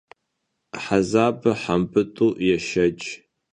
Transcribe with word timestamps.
Hezabır 0.85 1.53
hembıt'u 1.63 2.27
yêşşeç. 2.47 3.01